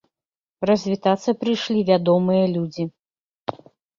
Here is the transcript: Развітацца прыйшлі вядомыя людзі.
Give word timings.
Развітацца 0.69 1.29
прыйшлі 1.43 1.83
вядомыя 1.91 2.45
людзі. 2.57 2.83